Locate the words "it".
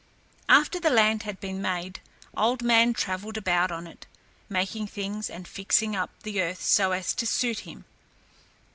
3.85-4.07